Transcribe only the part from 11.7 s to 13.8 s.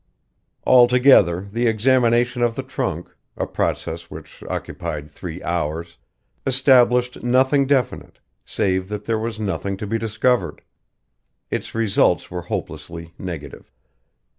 results were hopelessly negative.